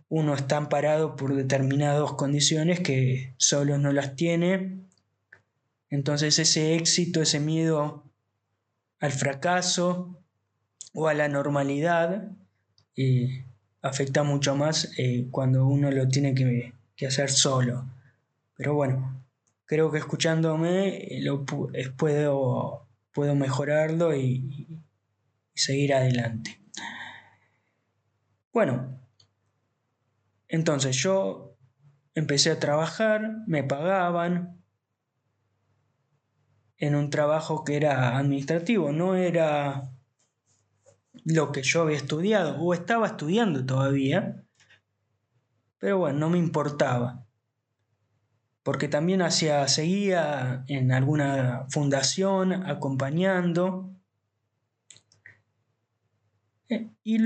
uno 0.10 0.34
está 0.34 0.58
amparado 0.58 1.16
por 1.16 1.36
determinadas 1.36 2.14
condiciones 2.14 2.80
que 2.80 3.34
solo 3.38 3.78
no 3.78 3.94
las 3.94 4.16
tiene. 4.16 4.82
Entonces 5.90 6.40
ese 6.40 6.76
éxito, 6.76 7.22
ese 7.22 7.40
miedo 7.40 8.04
al 9.00 9.12
fracaso 9.12 10.20
o 10.94 11.08
a 11.08 11.14
la 11.14 11.28
normalidad 11.28 12.32
eh, 12.96 13.46
afecta 13.82 14.24
mucho 14.24 14.56
más 14.56 14.92
eh, 14.98 15.28
cuando 15.32 15.66
uno 15.66 15.92
lo 15.92 16.08
tiene 16.08 16.34
que, 16.34 16.74
hacer 17.06 17.30
solo. 17.30 17.86
Pero 18.56 18.74
bueno, 18.74 19.24
creo 19.66 19.92
que 19.92 20.00
escuchándome 20.00 20.98
eh, 20.98 21.22
lo, 21.22 21.46
puedo, 21.46 22.88
puedo 23.14 23.36
mejorarlo 23.36 24.16
y 24.16 24.68
seguir 25.54 25.94
adelante. 25.94 26.60
Bueno, 28.52 29.00
entonces 30.50 30.98
yo 30.98 31.56
empecé 32.16 32.52
a 32.52 32.60
trabajar, 32.60 33.38
me 33.48 33.64
pagaban 33.64 34.62
en 36.78 36.96
un 36.96 37.10
trabajo 37.10 37.64
que 37.64 37.78
era 37.78 38.18
administrativo, 38.18 38.92
no 38.92 39.16
era 39.16 39.92
lo 41.24 41.52
que 41.52 41.62
yo 41.62 41.84
había 41.84 41.98
estudiado 41.98 42.60
o 42.60 42.74
estaba 42.74 43.08
estudiando 43.08 43.66
todavía, 43.66 44.44
pero 45.78 46.00
bueno, 46.00 46.20
no 46.20 46.30
me 46.30 46.40
importaba, 46.40 47.26
porque 48.64 48.88
también 48.88 49.22
hacía, 49.22 49.68
seguía 49.68 50.64
en 50.68 50.92
alguna 50.92 51.68
fundación 51.70 52.54
acompañando 52.54 53.89
y 57.04 57.18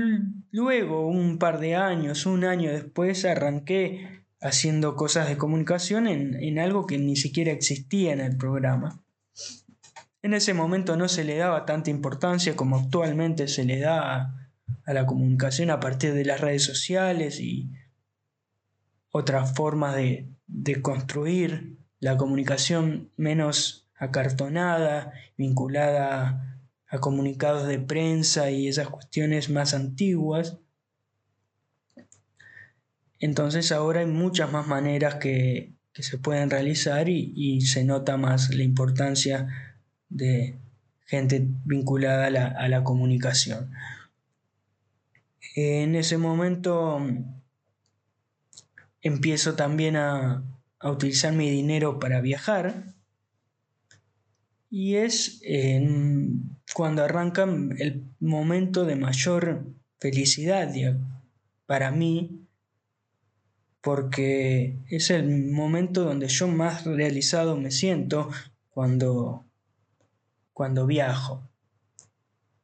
luego, 0.50 1.06
un 1.06 1.38
par 1.38 1.60
de 1.60 1.76
años, 1.76 2.26
un 2.26 2.44
año 2.44 2.72
después, 2.72 3.24
arranqué 3.24 4.24
haciendo 4.40 4.96
cosas 4.96 5.28
de 5.28 5.36
comunicación 5.36 6.06
en, 6.06 6.58
algo 6.58 6.86
que 6.86 6.98
ni 6.98 7.16
siquiera 7.16 7.52
existía 7.52 8.12
en 8.12 8.20
el 8.20 8.36
programa. 8.36 9.02
En 10.22 10.32
ese 10.34 10.54
momento 10.54 10.96
no 10.96 11.08
se 11.08 11.24
le 11.24 11.36
daba 11.36 11.66
tanta 11.66 11.90
importancia 11.90 12.56
como 12.56 12.78
actualmente 12.78 13.48
se 13.48 13.64
le 13.64 13.80
da 13.80 14.34
a, 14.86 14.92
la 14.92 15.06
comunicación 15.06 15.70
a 15.70 15.80
partir 15.80 16.14
de 16.14 16.24
las 16.24 16.40
redes 16.40 16.64
sociales 16.64 17.40
y 17.40 17.70
otras 19.10 19.54
formas 19.54 19.94
de, 19.96 20.28
de 20.46 20.80
construir 20.80 21.78
la 22.00 22.16
comunicación 22.16 23.10
menos 23.16 23.88
acartonada, 23.94 25.12
vinculada 25.36 26.53
a 26.94 27.00
comunicados 27.00 27.66
de 27.66 27.80
prensa 27.80 28.52
y 28.52 28.68
esas 28.68 28.88
cuestiones 28.88 29.50
más 29.50 29.74
antiguas. 29.74 30.58
Entonces 33.18 33.72
ahora 33.72 34.00
hay 34.00 34.06
muchas 34.06 34.52
más 34.52 34.68
maneras 34.68 35.16
que, 35.16 35.72
se 35.92 36.18
pueden 36.18 36.50
realizar 36.50 37.08
y, 37.08 37.60
se 37.62 37.84
nota 37.84 38.16
más 38.16 38.54
la 38.54 38.62
importancia 38.62 39.48
de 40.08 40.56
gente 41.06 41.44
vinculada 41.64 42.26
a 42.26 42.68
la, 42.68 42.84
comunicación. 42.84 43.72
En 45.56 45.96
ese 45.96 46.16
momento 46.16 47.00
empiezo 49.02 49.54
también 49.54 49.96
a, 49.96 50.44
a 50.78 50.90
utilizar 50.90 51.32
mi 51.32 51.50
dinero 51.50 51.98
para 51.98 52.20
viajar 52.20 52.94
y 54.70 54.96
es 54.96 55.40
cuando 56.74 57.04
arranca 57.04 57.44
el 57.44 58.04
momento 58.18 58.84
de 58.84 58.96
mayor 58.96 59.64
felicidad 59.98 60.74
para 61.66 61.92
mí, 61.92 62.46
porque 63.80 64.76
es 64.90 65.10
el 65.10 65.52
momento 65.52 66.04
donde 66.04 66.26
yo 66.26 66.48
más 66.48 66.84
realizado 66.84 67.56
me 67.56 67.70
siento 67.70 68.28
cuando, 68.70 69.44
cuando 70.52 70.84
viajo. 70.86 71.48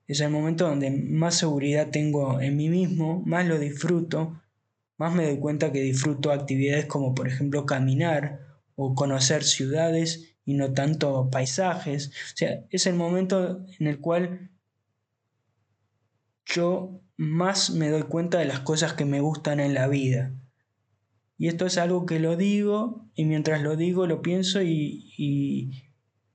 Es 0.08 0.20
el 0.20 0.30
momento 0.30 0.66
donde 0.66 0.90
más 0.90 1.36
seguridad 1.36 1.90
tengo 1.90 2.40
en 2.40 2.56
mí 2.56 2.68
mismo, 2.68 3.22
más 3.24 3.46
lo 3.46 3.60
disfruto, 3.60 4.42
más 4.96 5.14
me 5.14 5.24
doy 5.24 5.38
cuenta 5.38 5.70
que 5.70 5.82
disfruto 5.82 6.32
actividades 6.32 6.86
como 6.86 7.14
por 7.14 7.28
ejemplo 7.28 7.64
caminar 7.64 8.40
o 8.74 8.96
conocer 8.96 9.44
ciudades 9.44 10.29
y 10.50 10.54
no 10.54 10.72
tanto 10.72 11.30
paisajes. 11.30 12.08
O 12.08 12.36
sea, 12.36 12.64
es 12.70 12.86
el 12.86 12.96
momento 12.96 13.64
en 13.78 13.86
el 13.86 14.00
cual 14.00 14.50
yo 16.44 17.00
más 17.16 17.70
me 17.70 17.88
doy 17.88 18.02
cuenta 18.02 18.38
de 18.40 18.46
las 18.46 18.58
cosas 18.58 18.94
que 18.94 19.04
me 19.04 19.20
gustan 19.20 19.60
en 19.60 19.74
la 19.74 19.86
vida. 19.86 20.34
Y 21.38 21.46
esto 21.46 21.66
es 21.66 21.78
algo 21.78 22.04
que 22.04 22.18
lo 22.18 22.36
digo 22.36 23.06
y 23.14 23.26
mientras 23.26 23.62
lo 23.62 23.76
digo 23.76 24.08
lo 24.08 24.22
pienso 24.22 24.60
y, 24.60 25.14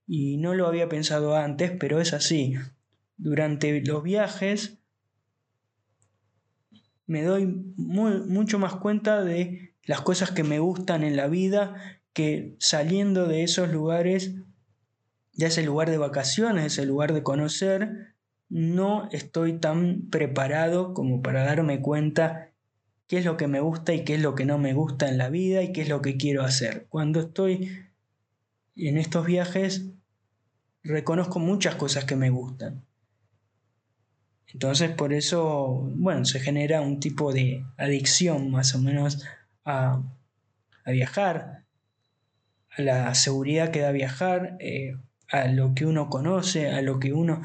y, 0.08 0.38
no 0.38 0.54
lo 0.54 0.65
había 0.65 0.88
pensado 0.88 1.36
antes, 1.36 1.71
pero 1.78 1.99
es 1.99 2.13
así. 2.13 2.56
Durante 3.17 3.82
los 3.82 4.01
viajes 4.01 4.78
me 7.06 7.21
doy 7.21 7.47
mucho 7.75 8.60
más 8.60 8.78
cuenta 8.78 9.25
de 9.25 9.73
las 9.84 9.99
cosas 9.99 10.32
que 10.32 10.43
me 10.43 10.60
gustan 10.60 11.04
en 11.04 11.17
la 11.17 11.28
vida 11.28 11.99
que 12.15 12.56
saliendo 12.60 13.28
de 13.28 13.43
esos 13.43 13.69
lugares, 13.69 14.36
ya 15.34 15.47
ese 15.47 15.63
lugar 15.63 15.89
de 15.91 15.97
vacaciones, 15.97 16.65
ese 16.65 16.86
lugar 16.86 17.13
de 17.13 17.23
conocer, 17.23 18.15
no 18.47 19.10
estoy 19.12 19.60
tan 19.60 20.10
preparado 20.10 20.93
como 20.93 21.21
para 21.21 21.43
darme 21.43 21.82
cuenta 21.82 22.54
qué 23.08 23.17
es 23.17 23.25
lo 23.25 23.36
que 23.36 23.47
me 23.47 23.60
gusta 23.60 23.93
y 23.93 24.06
qué 24.06 24.15
es 24.15 24.21
lo 24.21 24.34
que 24.34 24.45
no 24.45 24.58
me 24.58 24.73
gusta 24.73 25.10
en 25.10 25.17
la 25.17 25.30
vida 25.30 25.62
y 25.62 25.73
qué 25.73 25.82
es 25.82 25.89
lo 25.89 26.01
que 26.01 26.15
quiero 26.15 26.43
hacer. 26.43 26.86
Cuando 26.88 27.19
estoy 27.19 27.69
en 28.78 28.97
estos 28.97 29.25
viajes, 29.25 29.89
reconozco 30.84 31.39
muchas 31.39 31.75
cosas 31.75 32.06
que 32.06 32.15
me 32.15 32.30
gustan. 32.30 32.86
Entonces 34.47 34.91
por 34.91 35.12
eso, 35.12 35.91
bueno, 35.97 36.23
se 36.23 36.39
genera 36.39 36.80
un 36.80 37.01
tipo 37.01 37.34
de 37.34 37.65
adicción 37.75 38.51
más 38.51 38.73
o 38.73 38.80
menos 38.80 39.25
a, 39.65 40.01
a 40.86 40.91
viajar, 40.91 41.64
a 42.78 42.82
la 42.82 43.16
seguridad 43.16 43.72
que 43.72 43.80
da 43.80 43.92
viajar, 43.92 44.58
eh, 44.60 44.98
a 45.30 45.48
lo 45.48 45.74
que 45.74 45.86
uno 45.86 46.10
conoce, 46.10 46.70
a 46.70 46.82
lo 46.82 47.00
que 47.00 47.14
uno 47.14 47.42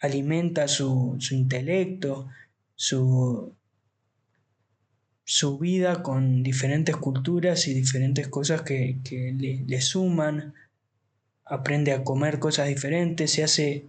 alimenta 0.00 0.68
su, 0.68 1.18
intelecto, 1.30 2.28
su, 2.74 3.54
su, 5.24 5.58
vida 5.58 6.02
con 6.02 6.42
diferentes 6.42 6.96
culturas 6.96 7.66
y 7.68 7.74
diferentes 7.74 8.28
cosas 8.28 8.62
que, 8.62 8.98
le, 9.10 9.64
le, 9.66 9.80
suman, 9.80 10.54
aprende 11.44 11.92
a 11.92 12.04
comer 12.04 12.38
cosas 12.38 12.68
diferentes, 12.68 13.30
se 13.30 13.44
hace 13.44 13.86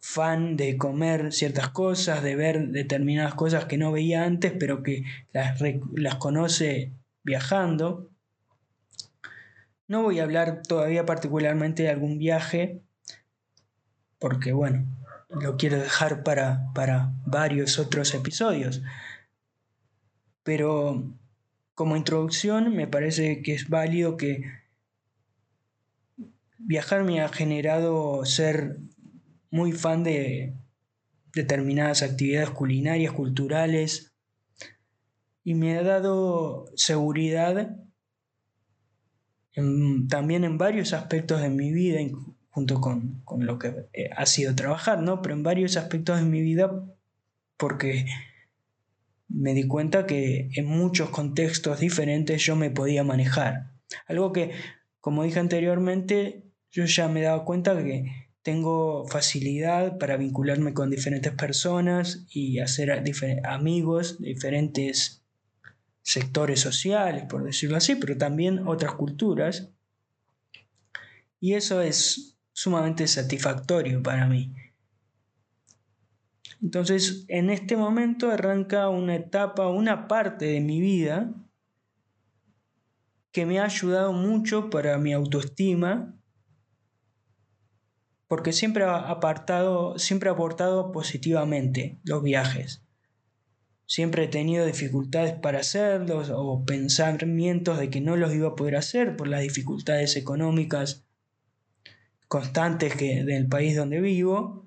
fan 0.00 0.56
de 0.56 0.76
comer 0.76 1.32
ciertas 1.32 1.68
cosas, 1.68 2.24
de 2.24 2.34
ver 2.34 2.68
determinadas 2.68 3.34
cosas 3.34 3.66
que 3.66 3.78
no 3.78 3.92
veía 3.92 4.24
antes, 4.24 4.52
pero 4.58 4.82
que 4.82 5.04
las, 5.32 5.60
las 5.94 6.16
conoce 6.16 6.92
viajando. 7.22 8.11
No 9.92 10.04
voy 10.04 10.20
a 10.20 10.22
hablar 10.22 10.62
todavía 10.62 11.04
particularmente 11.04 11.82
de 11.82 11.90
algún 11.90 12.16
viaje, 12.16 12.80
porque 14.18 14.54
bueno, 14.54 14.86
lo 15.28 15.58
quiero 15.58 15.78
dejar 15.78 16.22
para, 16.22 16.72
para 16.72 17.12
varios 17.26 17.78
otros 17.78 18.14
episodios. 18.14 18.80
Pero 20.44 21.12
como 21.74 21.98
introducción 21.98 22.74
me 22.74 22.86
parece 22.86 23.42
que 23.42 23.52
es 23.52 23.68
válido 23.68 24.16
que 24.16 24.44
viajar 26.56 27.04
me 27.04 27.20
ha 27.20 27.28
generado 27.28 28.24
ser 28.24 28.78
muy 29.50 29.72
fan 29.72 30.04
de 30.04 30.54
determinadas 31.34 32.02
actividades 32.02 32.48
culinarias, 32.48 33.12
culturales, 33.12 34.14
y 35.44 35.52
me 35.52 35.76
ha 35.76 35.82
dado 35.82 36.64
seguridad 36.76 37.76
también 40.08 40.44
en 40.44 40.58
varios 40.58 40.92
aspectos 40.92 41.42
de 41.42 41.50
mi 41.50 41.72
vida, 41.72 42.00
junto 42.50 42.80
con, 42.80 43.22
lo 43.38 43.58
que 43.58 43.86
eh, 43.92 44.10
ha 44.16 44.26
sido 44.26 44.54
trabajar, 44.54 45.02
¿no? 45.02 45.22
Pero 45.22 45.34
en 45.34 45.42
varios 45.42 45.76
aspectos 45.76 46.18
de 46.18 46.26
mi 46.26 46.40
vida, 46.40 46.84
porque 47.56 48.06
me 49.28 49.54
di 49.54 49.66
cuenta 49.66 50.06
que 50.06 50.50
en 50.54 50.66
muchos 50.66 51.10
contextos 51.10 51.80
diferentes 51.80 52.42
yo 52.44 52.56
me 52.56 52.70
podía 52.70 53.04
manejar. 53.04 53.72
Algo 54.06 54.32
que, 54.32 54.52
como 55.00 55.22
dije 55.22 55.40
anteriormente, 55.40 56.44
yo 56.70 56.84
ya 56.84 57.08
me 57.08 57.22
dado 57.22 57.44
cuenta 57.44 57.82
que 57.82 58.28
tengo 58.42 59.06
facilidad 59.06 59.98
para 59.98 60.16
vincularme 60.16 60.74
con 60.74 60.90
diferentes 60.90 61.32
personas 61.32 62.26
y 62.30 62.58
hacer 62.58 62.90
amigos, 63.44 64.20
diferentes 64.20 65.21
sectores 66.02 66.60
sociales, 66.60 67.24
por 67.28 67.44
decirlo 67.44 67.76
así, 67.76 67.94
pero 67.96 68.16
también 68.16 68.66
otras 68.66 68.94
culturas. 68.94 69.70
Y 71.40 71.54
eso 71.54 71.80
es 71.80 72.38
sumamente 72.52 73.06
satisfactorio 73.06 74.02
para 74.02 74.26
mí. 74.26 74.54
Entonces, 76.60 77.24
en 77.28 77.50
este 77.50 77.76
momento 77.76 78.30
arranca 78.30 78.88
una 78.88 79.16
etapa, 79.16 79.68
una 79.68 80.06
parte 80.06 80.46
de 80.46 80.60
mi 80.60 80.80
vida 80.80 81.32
que 83.32 83.46
me 83.46 83.58
ha 83.58 83.64
ayudado 83.64 84.12
mucho 84.12 84.70
para 84.70 84.98
mi 84.98 85.12
autoestima, 85.12 86.14
porque 88.28 88.52
siempre 88.52 88.84
ha 88.84 88.96
apartado, 88.96 89.98
siempre 89.98 90.28
ha 90.28 90.32
aportado 90.32 90.92
positivamente 90.92 91.98
los 92.04 92.22
viajes. 92.22 92.82
Siempre 93.92 94.24
he 94.24 94.28
tenido 94.28 94.64
dificultades 94.64 95.34
para 95.34 95.58
hacerlos 95.58 96.32
o 96.34 96.64
pensamientos 96.64 97.78
de 97.78 97.90
que 97.90 98.00
no 98.00 98.16
los 98.16 98.32
iba 98.32 98.48
a 98.48 98.56
poder 98.56 98.76
hacer 98.76 99.18
por 99.18 99.28
las 99.28 99.42
dificultades 99.42 100.16
económicas 100.16 101.04
constantes 102.26 102.96
que, 102.96 103.22
del 103.22 103.48
país 103.48 103.76
donde 103.76 104.00
vivo, 104.00 104.64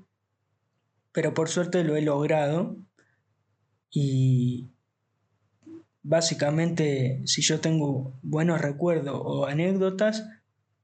pero 1.11 1.33
por 1.33 1.49
suerte 1.49 1.83
lo 1.83 1.95
he 1.95 2.03
logrado 2.03 2.77
y 3.89 4.69
básicamente 6.03 7.23
si 7.25 7.41
yo 7.41 7.59
tengo 7.59 8.13
buenos 8.21 8.61
recuerdos 8.61 9.19
o 9.25 9.47
anécdotas, 9.47 10.23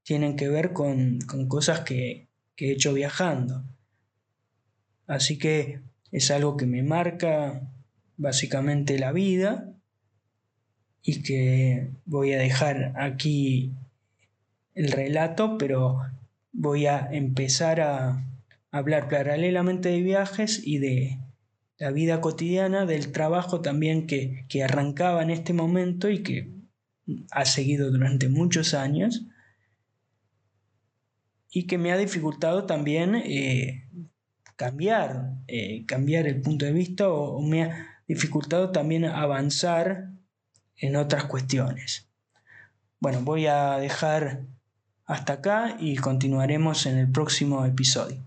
tienen 0.01 0.35
que 0.35 0.49
ver 0.49 0.73
con, 0.73 1.19
cosas 1.47 1.81
que, 1.81 2.27
que 2.55 2.69
he 2.69 2.73
hecho 2.73 2.91
viajando. 2.91 3.63
Así 5.05 5.37
que 5.37 5.83
es 6.11 6.31
algo 6.31 6.57
que 6.57 6.65
me 6.65 6.81
marca 6.81 7.71
básicamente 8.21 8.99
la 8.99 9.11
vida 9.11 9.73
y 11.01 11.23
que 11.23 11.89
voy 12.05 12.33
a 12.33 12.37
dejar 12.37 12.93
aquí 12.95 13.73
el 14.75 14.91
relato, 14.91 15.57
pero 15.57 15.99
voy 16.53 16.85
a 16.85 17.09
empezar 17.11 17.81
a 17.81 18.23
hablar 18.69 19.09
paralelamente 19.09 19.89
de 19.89 20.01
viajes 20.01 20.61
y 20.63 20.77
de 20.77 21.19
la 21.79 21.89
vida 21.89 22.21
cotidiana, 22.21 22.85
del 22.85 23.11
trabajo 23.11 23.61
también 23.61 24.05
que, 24.05 24.45
arrancaba 24.63 25.23
en 25.23 25.31
este 25.31 25.53
momento 25.53 26.07
y 26.09 26.21
que 26.21 26.51
ha 27.31 27.45
seguido 27.45 27.89
durante 27.89 28.29
muchos 28.29 28.75
años 28.75 29.25
y 31.49 31.65
que 31.65 31.79
me 31.79 31.91
ha 31.91 31.97
dificultado 31.97 32.65
también 32.67 33.15
eh, 33.15 33.89
cambiar, 34.55 35.33
eh, 35.47 35.83
cambiar 35.87 36.27
el 36.27 36.39
punto 36.39 36.65
de 36.65 36.71
vista 36.71 37.09
o, 37.09 37.41
me 37.41 37.63
ha 37.63 37.90
dificultado 38.13 38.71
también 38.71 39.05
avanzar 39.05 40.09
en 40.75 40.97
otras 40.97 41.23
cuestiones. 41.25 42.09
Bueno, 42.99 43.21
voy 43.21 43.47
a 43.47 43.77
dejar 43.77 44.41
hasta 45.05 45.33
acá 45.33 45.77
y 45.79 45.95
continuaremos 45.95 46.85
en 46.87 46.97
el 46.97 47.09
próximo 47.09 47.65
episodio. 47.65 48.21